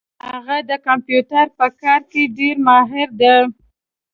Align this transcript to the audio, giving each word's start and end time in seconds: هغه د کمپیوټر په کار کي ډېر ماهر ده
هغه 0.29 0.57
د 0.69 0.71
کمپیوټر 0.87 1.45
په 1.59 1.67
کار 1.81 2.01
کي 2.11 2.21
ډېر 2.37 2.55
ماهر 2.67 3.09
ده 3.21 3.35